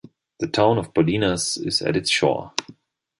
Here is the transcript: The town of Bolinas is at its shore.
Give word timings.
The 0.39 0.47
town 0.47 0.79
of 0.79 0.95
Bolinas 0.95 1.63
is 1.63 1.79
at 1.83 1.95
its 1.95 2.09
shore. 2.09 2.53